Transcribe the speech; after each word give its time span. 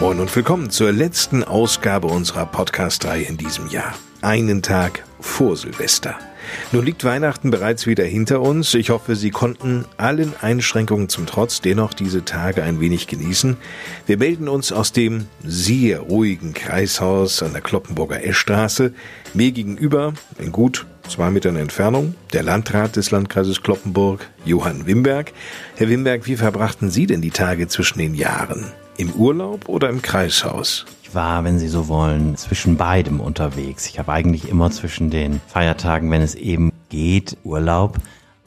Moin 0.00 0.18
und 0.18 0.34
willkommen 0.34 0.70
zur 0.70 0.92
letzten 0.92 1.44
Ausgabe 1.44 2.06
unserer 2.06 2.46
Podcast-Reihe 2.46 3.24
in 3.24 3.36
diesem 3.36 3.68
Jahr. 3.68 3.94
Einen 4.22 4.62
Tag 4.62 5.04
vor 5.20 5.58
Silvester. 5.58 6.18
Nun 6.72 6.86
liegt 6.86 7.04
Weihnachten 7.04 7.50
bereits 7.50 7.86
wieder 7.86 8.04
hinter 8.04 8.40
uns. 8.40 8.72
Ich 8.72 8.88
hoffe, 8.88 9.14
Sie 9.14 9.28
konnten 9.28 9.84
allen 9.98 10.32
Einschränkungen 10.40 11.10
zum 11.10 11.26
Trotz 11.26 11.60
dennoch 11.60 11.92
diese 11.92 12.24
Tage 12.24 12.62
ein 12.62 12.80
wenig 12.80 13.08
genießen. 13.08 13.58
Wir 14.06 14.16
melden 14.16 14.48
uns 14.48 14.72
aus 14.72 14.92
dem 14.92 15.26
sehr 15.44 16.00
ruhigen 16.00 16.54
Kreishaus 16.54 17.42
an 17.42 17.52
der 17.52 17.60
Kloppenburger 17.60 18.24
Eschstraße. 18.24 18.94
Mir 19.34 19.52
gegenüber, 19.52 20.14
in 20.38 20.50
gut 20.50 20.86
zwei 21.08 21.28
Metern 21.30 21.56
Entfernung, 21.56 22.14
der 22.32 22.42
Landrat 22.42 22.96
des 22.96 23.10
Landkreises 23.10 23.60
Kloppenburg, 23.60 24.26
Johann 24.46 24.86
Wimberg. 24.86 25.34
Herr 25.76 25.90
Wimberg, 25.90 26.26
wie 26.26 26.36
verbrachten 26.36 26.88
Sie 26.88 27.04
denn 27.04 27.20
die 27.20 27.32
Tage 27.32 27.68
zwischen 27.68 27.98
den 27.98 28.14
Jahren? 28.14 28.72
Im 29.00 29.14
Urlaub 29.14 29.66
oder 29.66 29.88
im 29.88 30.02
Kreishaus? 30.02 30.84
Ich 31.02 31.14
war, 31.14 31.42
wenn 31.44 31.58
Sie 31.58 31.68
so 31.68 31.88
wollen, 31.88 32.36
zwischen 32.36 32.76
beidem 32.76 33.18
unterwegs. 33.18 33.86
Ich 33.86 33.98
habe 33.98 34.12
eigentlich 34.12 34.50
immer 34.50 34.70
zwischen 34.70 35.08
den 35.08 35.40
Feiertagen, 35.46 36.10
wenn 36.10 36.20
es 36.20 36.34
eben 36.34 36.70
geht, 36.90 37.38
Urlaub. 37.42 37.96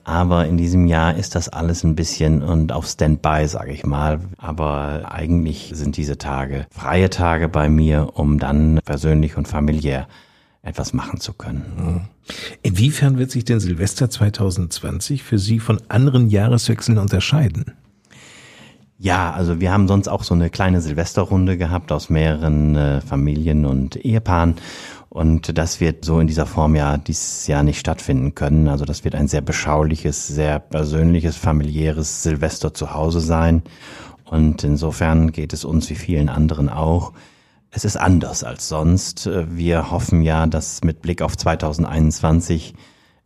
Aber 0.03 0.45
in 0.45 0.57
diesem 0.57 0.85
Jahr 0.85 1.15
ist 1.15 1.33
das 1.33 1.49
alles 1.49 1.83
ein 1.83 1.95
bisschen 1.95 2.43
und 2.43 2.71
auf 2.71 2.85
Standby, 2.85 3.47
sage 3.47 3.71
ich 3.71 3.83
mal. 3.83 4.19
Aber 4.37 5.11
eigentlich 5.11 5.71
sind 5.73 5.97
diese 5.97 6.19
Tage 6.19 6.67
freie 6.69 7.09
Tage 7.09 7.49
bei 7.49 7.67
mir, 7.67 8.11
um 8.13 8.37
dann 8.37 8.79
persönlich 8.85 9.37
und 9.37 9.47
familiär 9.47 10.07
etwas 10.61 10.93
machen 10.93 11.19
zu 11.19 11.33
können. 11.33 12.07
Inwiefern 12.61 13.17
wird 13.17 13.31
sich 13.31 13.43
denn 13.43 13.59
Silvester 13.59 14.07
2020 14.07 15.23
für 15.23 15.39
Sie 15.39 15.59
von 15.59 15.81
anderen 15.89 16.29
Jahreswechseln 16.29 16.99
unterscheiden? 16.99 17.73
Ja, 19.03 19.33
also 19.33 19.59
wir 19.59 19.73
haben 19.73 19.89
sonst 19.89 20.07
auch 20.07 20.23
so 20.23 20.33
eine 20.33 20.49
kleine 20.49 20.79
Silvesterrunde 20.79 21.57
gehabt 21.57 21.91
aus 21.91 22.09
mehreren 22.09 22.77
äh, 22.77 23.01
Familien 23.01 23.65
und 23.65 23.97
Ehepaaren. 23.97 24.55
Und 25.09 25.57
das 25.57 25.81
wird 25.81 26.05
so 26.05 26.21
in 26.21 26.27
dieser 26.27 26.45
Form 26.45 26.73
ja 26.73 26.95
dieses 26.95 27.45
Jahr 27.47 27.63
nicht 27.63 27.81
stattfinden 27.81 28.33
können. 28.33 28.69
Also 28.69 28.85
das 28.85 29.03
wird 29.03 29.13
ein 29.15 29.27
sehr 29.27 29.41
beschauliches, 29.41 30.29
sehr 30.29 30.57
persönliches, 30.59 31.35
familiäres 31.35 32.23
Silvester 32.23 32.73
zu 32.73 32.93
Hause 32.93 33.19
sein. 33.19 33.63
Und 34.23 34.63
insofern 34.63 35.33
geht 35.33 35.51
es 35.51 35.65
uns 35.65 35.89
wie 35.89 35.95
vielen 35.95 36.29
anderen 36.29 36.69
auch. 36.69 37.11
Es 37.71 37.83
ist 37.83 37.97
anders 37.97 38.45
als 38.45 38.69
sonst. 38.69 39.29
Wir 39.49 39.91
hoffen 39.91 40.21
ja, 40.21 40.47
dass 40.47 40.81
mit 40.81 41.01
Blick 41.01 41.21
auf 41.21 41.35
2021 41.35 42.73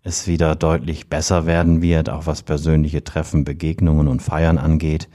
es 0.02 0.26
wieder 0.26 0.56
deutlich 0.56 1.08
besser 1.08 1.46
werden 1.46 1.84
wird, 1.84 2.10
auch 2.10 2.26
was 2.26 2.42
persönliche 2.42 3.04
Treffen, 3.04 3.44
Begegnungen 3.44 4.08
und 4.08 4.24
Feiern 4.24 4.58
angeht. 4.58 5.08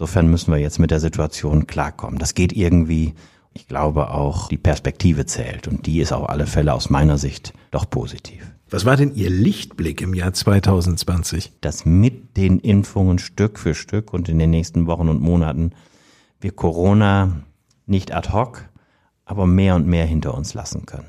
Insofern 0.00 0.30
müssen 0.30 0.50
wir 0.50 0.58
jetzt 0.58 0.78
mit 0.78 0.90
der 0.90 0.98
Situation 0.98 1.66
klarkommen. 1.66 2.18
Das 2.18 2.32
geht 2.32 2.54
irgendwie. 2.54 3.12
Ich 3.52 3.68
glaube 3.68 4.08
auch, 4.08 4.48
die 4.48 4.56
Perspektive 4.56 5.26
zählt 5.26 5.68
und 5.68 5.84
die 5.84 6.00
ist 6.00 6.10
auf 6.10 6.30
alle 6.30 6.46
Fälle 6.46 6.72
aus 6.72 6.88
meiner 6.88 7.18
Sicht 7.18 7.52
doch 7.70 7.90
positiv. 7.90 8.50
Was 8.70 8.86
war 8.86 8.96
denn 8.96 9.14
Ihr 9.14 9.28
Lichtblick 9.28 10.00
im 10.00 10.14
Jahr 10.14 10.32
2020? 10.32 11.52
Dass 11.60 11.84
mit 11.84 12.38
den 12.38 12.60
Impfungen 12.60 13.18
Stück 13.18 13.58
für 13.58 13.74
Stück 13.74 14.14
und 14.14 14.30
in 14.30 14.38
den 14.38 14.48
nächsten 14.48 14.86
Wochen 14.86 15.10
und 15.10 15.20
Monaten 15.20 15.72
wir 16.40 16.52
Corona 16.52 17.42
nicht 17.84 18.14
ad 18.14 18.32
hoc, 18.32 18.70
aber 19.26 19.46
mehr 19.46 19.74
und 19.74 19.86
mehr 19.86 20.06
hinter 20.06 20.32
uns 20.32 20.54
lassen 20.54 20.86
können. 20.86 21.08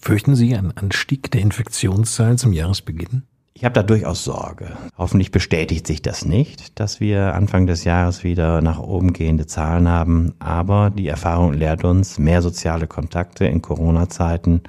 Fürchten 0.00 0.34
Sie 0.34 0.56
einen 0.56 0.76
Anstieg 0.76 1.30
der 1.30 1.42
Infektionszahlen 1.42 2.38
zum 2.38 2.52
Jahresbeginn? 2.52 3.22
Ich 3.56 3.64
habe 3.64 3.72
da 3.72 3.84
durchaus 3.84 4.24
Sorge. 4.24 4.72
Hoffentlich 4.98 5.30
bestätigt 5.30 5.86
sich 5.86 6.02
das 6.02 6.24
nicht, 6.24 6.80
dass 6.80 6.98
wir 6.98 7.34
Anfang 7.34 7.68
des 7.68 7.84
Jahres 7.84 8.24
wieder 8.24 8.60
nach 8.60 8.80
oben 8.80 9.12
gehende 9.12 9.46
Zahlen 9.46 9.86
haben. 9.88 10.34
Aber 10.40 10.90
die 10.90 11.06
Erfahrung 11.06 11.52
lehrt 11.52 11.84
uns, 11.84 12.18
mehr 12.18 12.42
soziale 12.42 12.88
Kontakte 12.88 13.46
in 13.46 13.62
Corona-Zeiten 13.62 14.62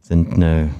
sind 0.00 0.32
eine 0.32 0.70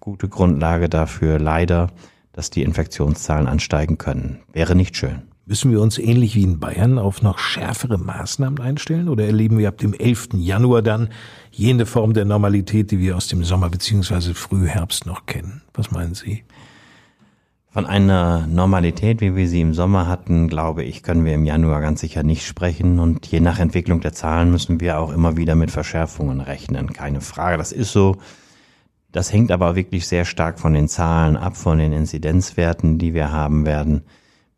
gute 0.00 0.28
Grundlage 0.28 0.88
dafür, 0.88 1.38
leider, 1.38 1.92
dass 2.32 2.50
die 2.50 2.62
Infektionszahlen 2.62 3.46
ansteigen 3.46 3.98
können. 3.98 4.40
Wäre 4.52 4.74
nicht 4.74 4.96
schön. 4.96 5.22
Müssen 5.44 5.70
wir 5.70 5.80
uns 5.80 5.98
ähnlich 5.98 6.34
wie 6.34 6.42
in 6.42 6.58
Bayern 6.58 6.98
auf 6.98 7.22
noch 7.22 7.38
schärfere 7.38 7.98
Maßnahmen 7.98 8.58
einstellen 8.58 9.08
oder 9.08 9.26
erleben 9.26 9.58
wir 9.58 9.68
ab 9.68 9.78
dem 9.78 9.94
11. 9.94 10.30
Januar 10.34 10.82
dann 10.82 11.10
jene 11.52 11.86
Form 11.86 12.14
der 12.14 12.24
Normalität, 12.24 12.90
die 12.90 12.98
wir 12.98 13.16
aus 13.16 13.28
dem 13.28 13.44
Sommer 13.44 13.70
bzw. 13.70 14.34
Frühherbst 14.34 15.06
noch 15.06 15.26
kennen? 15.26 15.62
Was 15.72 15.92
meinen 15.92 16.14
Sie? 16.14 16.42
Von 17.76 17.84
einer 17.84 18.46
Normalität, 18.46 19.20
wie 19.20 19.36
wir 19.36 19.46
sie 19.46 19.60
im 19.60 19.74
Sommer 19.74 20.08
hatten, 20.08 20.48
glaube 20.48 20.82
ich, 20.82 21.02
können 21.02 21.26
wir 21.26 21.34
im 21.34 21.44
Januar 21.44 21.82
ganz 21.82 22.00
sicher 22.00 22.22
nicht 22.22 22.46
sprechen. 22.46 22.98
Und 22.98 23.26
je 23.26 23.38
nach 23.38 23.58
Entwicklung 23.58 24.00
der 24.00 24.14
Zahlen 24.14 24.50
müssen 24.50 24.80
wir 24.80 24.98
auch 24.98 25.12
immer 25.12 25.36
wieder 25.36 25.56
mit 25.56 25.70
Verschärfungen 25.70 26.40
rechnen. 26.40 26.94
Keine 26.94 27.20
Frage, 27.20 27.58
das 27.58 27.72
ist 27.72 27.92
so. 27.92 28.16
Das 29.12 29.30
hängt 29.30 29.52
aber 29.52 29.76
wirklich 29.76 30.08
sehr 30.08 30.24
stark 30.24 30.58
von 30.58 30.72
den 30.72 30.88
Zahlen 30.88 31.36
ab, 31.36 31.54
von 31.58 31.76
den 31.76 31.92
Inzidenzwerten, 31.92 32.96
die 32.96 33.12
wir 33.12 33.30
haben 33.30 33.66
werden. 33.66 34.04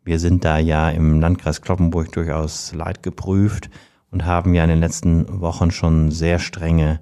Wir 0.05 0.17
sind 0.17 0.45
da 0.45 0.57
ja 0.57 0.89
im 0.89 1.19
Landkreis 1.19 1.61
Kloppenburg 1.61 2.13
durchaus 2.13 2.73
leidgeprüft 2.73 3.69
und 4.11 4.23
haben 4.23 4.53
ja 4.53 4.63
in 4.63 4.69
den 4.69 4.79
letzten 4.79 5.41
Wochen 5.41 5.71
schon 5.71 6.11
sehr 6.11 6.39
strenge 6.39 7.01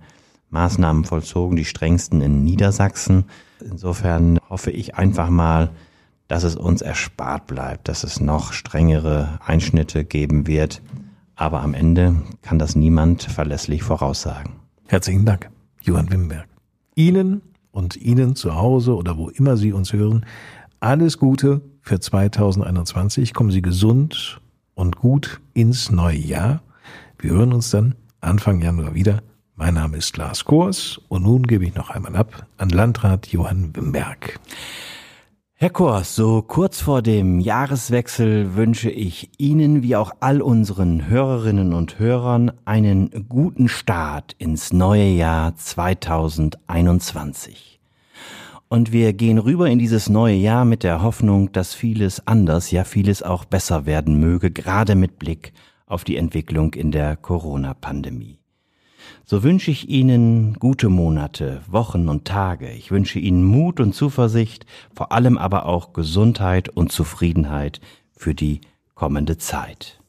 Maßnahmen 0.49 1.03
vollzogen, 1.03 1.57
die 1.57 1.65
strengsten 1.65 2.21
in 2.21 2.43
Niedersachsen. 2.43 3.25
Insofern 3.63 4.39
hoffe 4.49 4.71
ich 4.71 4.95
einfach 4.95 5.29
mal, 5.29 5.69
dass 6.27 6.43
es 6.43 6.55
uns 6.55 6.81
erspart 6.81 7.47
bleibt, 7.47 7.87
dass 7.87 8.03
es 8.03 8.19
noch 8.19 8.53
strengere 8.53 9.39
Einschnitte 9.45 10.03
geben 10.03 10.47
wird. 10.47 10.81
Aber 11.35 11.61
am 11.61 11.73
Ende 11.73 12.15
kann 12.41 12.59
das 12.59 12.75
niemand 12.75 13.23
verlässlich 13.23 13.83
voraussagen. 13.83 14.53
Herzlichen 14.87 15.25
Dank, 15.25 15.49
Johann 15.81 16.11
Wimberg. 16.11 16.47
Ihnen 16.95 17.41
und 17.71 17.95
Ihnen 17.95 18.35
zu 18.35 18.55
Hause 18.55 18.95
oder 18.95 19.17
wo 19.17 19.29
immer 19.29 19.55
Sie 19.55 19.71
uns 19.71 19.93
hören, 19.93 20.25
alles 20.79 21.17
Gute 21.17 21.61
für 21.81 21.99
2021. 21.99 23.33
Kommen 23.33 23.51
Sie 23.51 23.61
gesund 23.61 24.41
und 24.73 24.95
gut 24.95 25.41
ins 25.53 25.91
neue 25.91 26.17
Jahr. 26.17 26.61
Wir 27.19 27.31
hören 27.31 27.53
uns 27.53 27.69
dann 27.69 27.95
Anfang 28.19 28.61
Januar 28.61 28.95
wieder. 28.95 29.21
Mein 29.55 29.73
Name 29.73 29.97
ist 29.97 30.17
Lars 30.17 30.45
Kors 30.45 30.99
und 31.07 31.23
nun 31.23 31.43
gebe 31.43 31.65
ich 31.65 31.75
noch 31.75 31.89
einmal 31.89 32.15
ab 32.15 32.45
an 32.57 32.69
Landrat 32.69 33.27
Johann 33.27 33.75
Wimberg. 33.75 34.39
Herr 35.59 35.71
Kors, 35.71 36.15
so 36.15 36.43
kurz 36.43 36.81
vor 36.81 37.01
dem 37.01 37.39
Jahreswechsel 37.39 38.53
wünsche 38.53 38.91
ich 38.91 39.31
Ihnen 39.39 39.81
wie 39.81 39.95
auch 39.95 40.11
all 40.19 40.43
unseren 40.43 41.07
Hörerinnen 41.07 41.73
und 41.73 41.97
Hörern 41.97 42.51
einen 42.65 43.25
guten 43.27 43.67
Start 43.67 44.35
ins 44.37 44.71
neue 44.71 45.09
Jahr 45.09 45.55
2021. 45.55 47.79
Und 48.67 48.91
wir 48.91 49.13
gehen 49.13 49.39
rüber 49.39 49.67
in 49.67 49.79
dieses 49.79 50.09
neue 50.09 50.35
Jahr 50.35 50.63
mit 50.63 50.83
der 50.83 51.01
Hoffnung, 51.01 51.51
dass 51.51 51.73
vieles 51.73 52.27
anders, 52.27 52.69
ja 52.69 52.83
vieles 52.83 53.23
auch 53.23 53.43
besser 53.43 53.87
werden 53.87 54.19
möge, 54.19 54.51
gerade 54.51 54.93
mit 54.93 55.17
Blick 55.17 55.53
auf 55.87 56.03
die 56.03 56.17
Entwicklung 56.17 56.75
in 56.75 56.91
der 56.91 57.15
Corona-Pandemie. 57.15 58.37
So 59.25 59.43
wünsche 59.43 59.71
ich 59.71 59.89
Ihnen 59.89 60.53
gute 60.55 60.89
Monate, 60.89 61.61
Wochen 61.67 62.09
und 62.09 62.25
Tage. 62.25 62.71
Ich 62.71 62.91
wünsche 62.91 63.19
Ihnen 63.19 63.43
Mut 63.43 63.79
und 63.79 63.93
Zuversicht, 63.93 64.65
vor 64.95 65.11
allem 65.11 65.37
aber 65.37 65.65
auch 65.65 65.93
Gesundheit 65.93 66.69
und 66.69 66.91
Zufriedenheit 66.91 67.81
für 68.15 68.33
die 68.33 68.61
kommende 68.95 69.37
Zeit. 69.37 69.99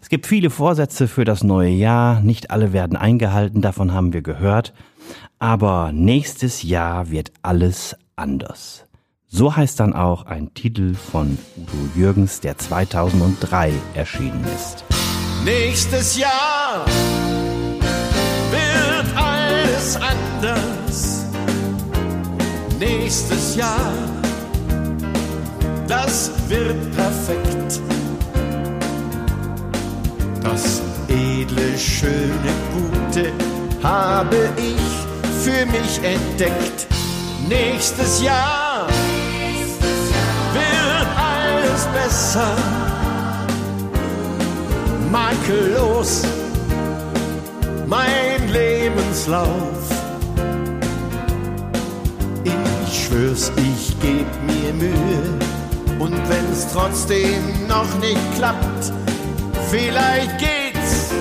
Es 0.00 0.08
gibt 0.08 0.26
viele 0.26 0.50
Vorsätze 0.50 1.08
für 1.08 1.24
das 1.24 1.42
neue 1.42 1.70
Jahr, 1.70 2.20
nicht 2.20 2.50
alle 2.50 2.72
werden 2.72 2.96
eingehalten, 2.96 3.60
davon 3.60 3.92
haben 3.92 4.12
wir 4.12 4.22
gehört, 4.22 4.72
aber 5.38 5.90
nächstes 5.92 6.62
Jahr 6.62 7.10
wird 7.10 7.32
alles 7.42 7.96
anders. 8.16 8.86
So 9.26 9.56
heißt 9.56 9.80
dann 9.80 9.94
auch 9.94 10.26
ein 10.26 10.54
Titel 10.54 10.94
von 10.94 11.36
Udo 11.56 11.88
Jürgens, 11.96 12.40
der 12.40 12.56
2003 12.56 13.72
erschienen 13.94 14.44
ist. 14.54 14.84
Nächstes 15.44 16.16
Jahr 16.16 16.86
alles 19.84 19.96
anders. 19.96 21.24
Nächstes 22.78 23.56
Jahr, 23.56 23.92
das 25.86 26.30
wird 26.48 26.96
perfekt. 26.96 27.80
Das 30.42 30.80
edle, 31.08 31.78
schöne, 31.78 32.52
gute 32.72 33.32
habe 33.82 34.50
ich 34.56 35.42
für 35.42 35.66
mich 35.66 36.00
entdeckt. 36.02 36.86
Nächstes 37.48 38.22
Jahr 38.22 38.86
wird 40.54 41.08
alles 41.16 41.86
besser, 41.92 42.56
makellos 45.10 46.22
mein 47.86 48.33
Lebenslauf. 49.14 49.88
Ich 52.42 53.04
schwör's, 53.06 53.52
ich 53.56 54.00
geb 54.00 54.26
mir 54.44 54.72
Mühe. 54.74 55.38
Und 56.00 56.16
wenn's 56.28 56.66
trotzdem 56.72 57.68
noch 57.68 57.98
nicht 58.00 58.34
klappt, 58.36 58.92
vielleicht 59.70 60.36
geht's 60.38 61.12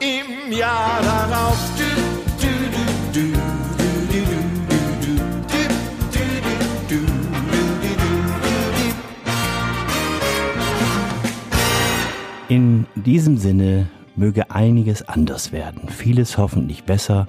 im 0.00 0.52
Jahr 0.52 1.00
darauf. 1.02 1.56
In 12.48 12.86
diesem 12.94 13.38
Sinne 13.38 13.88
möge 14.16 14.50
einiges 14.50 15.08
anders 15.08 15.52
werden, 15.52 15.88
vieles 15.88 16.38
hoffentlich 16.38 16.84
besser 16.84 17.28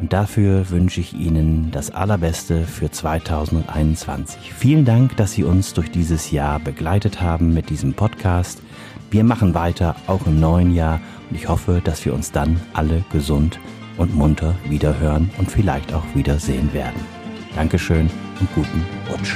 und 0.00 0.14
dafür 0.14 0.70
wünsche 0.70 1.00
ich 1.00 1.12
Ihnen 1.12 1.70
das 1.72 1.90
Allerbeste 1.90 2.64
für 2.64 2.90
2021. 2.90 4.52
Vielen 4.54 4.86
Dank, 4.86 5.16
dass 5.18 5.32
Sie 5.32 5.44
uns 5.44 5.74
durch 5.74 5.90
dieses 5.90 6.30
Jahr 6.30 6.58
begleitet 6.58 7.20
haben 7.20 7.52
mit 7.52 7.68
diesem 7.68 7.92
Podcast. 7.92 8.62
Wir 9.10 9.24
machen 9.24 9.52
weiter, 9.52 9.96
auch 10.06 10.26
im 10.26 10.40
neuen 10.40 10.74
Jahr 10.74 11.00
und 11.28 11.36
ich 11.36 11.48
hoffe, 11.48 11.82
dass 11.84 12.04
wir 12.04 12.14
uns 12.14 12.32
dann 12.32 12.58
alle 12.72 13.04
gesund 13.12 13.60
und 13.98 14.14
munter 14.14 14.54
wiederhören 14.68 15.30
und 15.36 15.50
vielleicht 15.50 15.92
auch 15.92 16.04
wiedersehen 16.14 16.72
werden. 16.72 17.00
Dankeschön 17.54 18.08
und 18.40 18.54
guten 18.54 18.86
Rutsch. 19.10 19.34